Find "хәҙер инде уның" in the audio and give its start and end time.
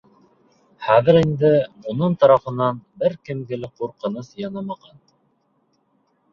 0.85-2.17